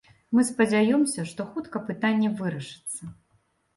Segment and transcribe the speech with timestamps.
[0.35, 3.01] Мы спадзяёмся, што хутка пытанне вырашыцца.